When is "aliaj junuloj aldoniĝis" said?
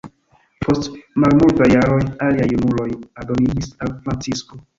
2.29-3.71